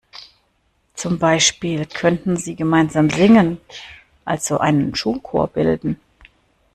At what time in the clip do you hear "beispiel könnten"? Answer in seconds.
1.19-2.35